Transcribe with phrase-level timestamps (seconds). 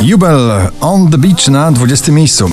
[0.00, 2.50] Jubel on the beach na 20 miejscu.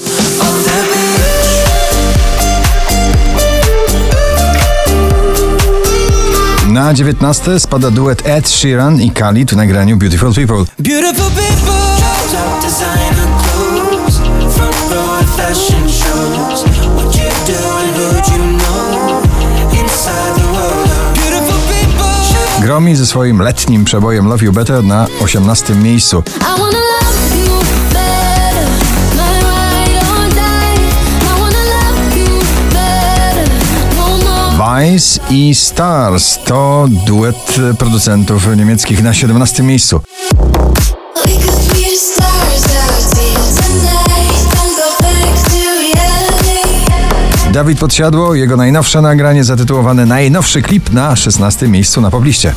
[6.67, 10.65] Na 19 spada duet Ed Sheeran i Khalid w nagraniu Beautiful People.
[10.79, 11.83] Beautiful people.
[22.61, 26.23] Gromi ze swoim letnim przebojem Love You Better na 18 miejscu.
[34.83, 40.01] Vice i Stars to duet producentów niemieckich na 17 miejscu.
[47.51, 52.53] Dawid Podsiadło, jego najnowsze nagranie zatytułowane Najnowszy klip na 16 miejscu na pobliście.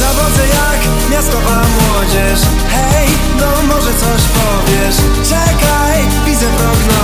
[0.00, 2.40] Zawodzę jak miastowa młodzież.
[2.68, 3.08] Hej,
[3.40, 4.96] no może coś powiesz.
[5.28, 6.95] Czekaj, widzę zgodę.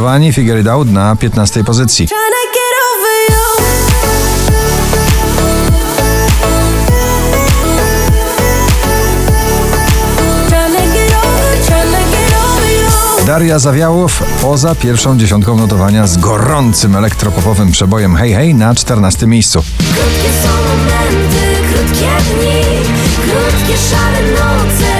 [0.00, 0.32] Giovanni
[0.70, 2.08] Out na 15 pozycji.
[13.26, 19.62] Daria Zawiałow poza pierwszą dziesiątką notowania z gorącym elektropopowym przebojem Hey Hey na 14 miejscu.
[19.78, 22.62] Krótkie są momenty, krótkie dni,
[23.14, 24.99] krótkie szare noce,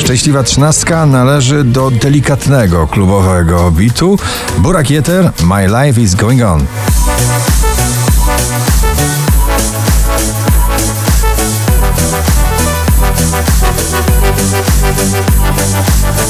[0.00, 4.18] Szczęśliwa trzynastka należy do delikatnego klubowego bitu
[4.58, 6.66] Burak Jeter My Life is Going On.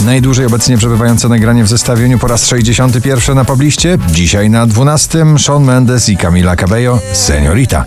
[0.04, 3.98] Najdłużej obecnie przebywające nagranie w zestawieniu po raz 61 na pobliście.
[4.10, 7.84] Dzisiaj na 12 Shawn Mendes i Camila Cabello Seniorita.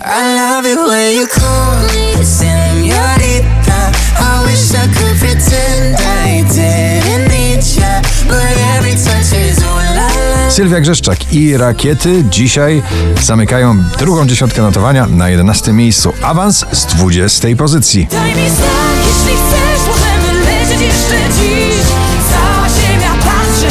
[10.58, 12.82] Sylwia Grzeszczak i Rakiety dzisiaj
[13.22, 16.12] zamykają drugą dziesiątkę notowania na 11 miejscu.
[16.22, 18.08] Awans z 20 pozycji.
[18.10, 21.86] Daj mi znak, jeśli chcesz, możemy lecieć jeszcze dziś.
[22.30, 23.66] Cała ziemia patrzy,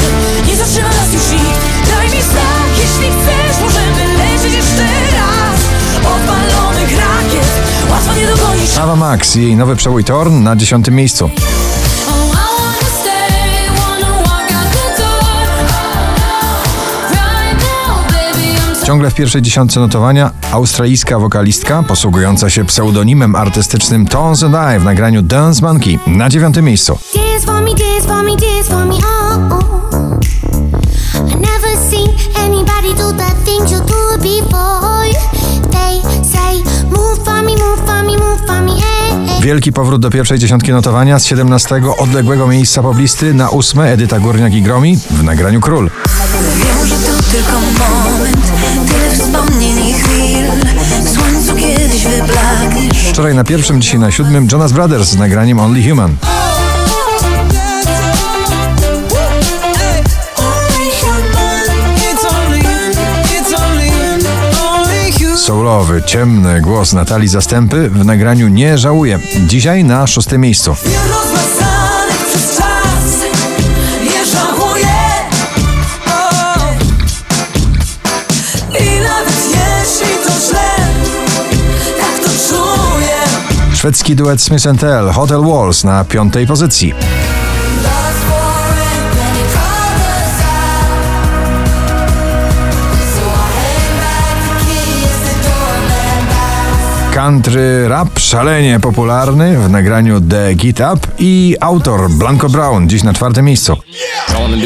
[0.47, 1.89] nie zatrzyma nas już nikt.
[1.95, 4.83] Daj mi znak, jeśli chcesz, możemy lecieć jeszcze
[5.17, 5.59] raz.
[5.97, 7.47] Odpalonych rakiet,
[7.91, 8.77] łatwo nie dogonisz.
[8.77, 11.29] Ava Max i jej nowy przebój Torn na 10 miejscu.
[18.87, 24.83] Ciągle w pierwszej dziesiątce notowania australijska wokalistka posługująca się pseudonimem artystycznym Tones and I w
[24.83, 26.99] nagraniu Dance Monkey na 9 miejscu.
[39.41, 44.53] Wielki powrót do pierwszej dziesiątki notowania z 17 odległego miejsca poblisty na 8 Edyta Górniak
[44.53, 45.89] i Gromi w nagraniu Król.
[46.55, 47.97] Wiem, że to tylko
[53.17, 56.16] Wczoraj na pierwszym, dzisiaj na siódmym Jonas Brothers z nagraniem Only Human.
[65.35, 69.19] Soulowy, ciemny głos Natalii Zastępy w nagraniu Nie żałuję.
[69.47, 70.75] Dzisiaj na szóstym miejscu.
[83.87, 86.93] Szwedzki duet Smith Tell Hotel Walls na piątej pozycji.
[97.13, 103.13] Country rap szalenie popularny w nagraniu The Get Up i autor Blanco Brown dziś na
[103.13, 103.77] czwartym miejscu.
[104.33, 104.57] Gonna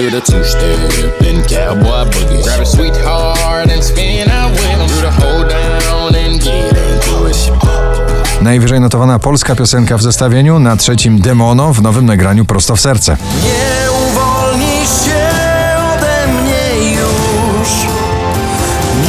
[8.41, 13.17] Najwyżej notowana polska piosenka w zestawieniu na trzecim Demono w nowym nagraniu Prosto w serce.
[13.43, 15.29] Nie uwolnisz się
[15.93, 17.69] ode mnie już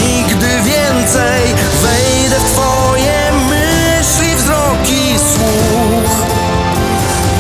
[0.03, 1.43] Nigdy więcej
[1.83, 6.17] wejdę w twoje myśli, wzroki, słuch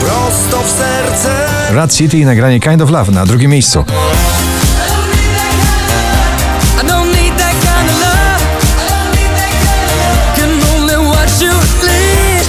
[0.01, 3.85] Prosto w serce Rad City i nagranie Kind of Love na drugim miejscu.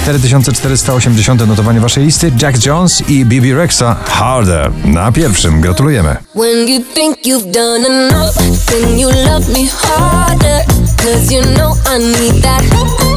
[0.04, 5.60] 4480 notowanie waszej listy Jack Jones i Bibi Rexa Harder na pierwszym.
[5.60, 6.16] Gratulujemy.
[6.34, 8.34] When you think you've done enough,
[8.66, 10.64] then you love me harder.
[10.96, 13.13] Cause you know I need that.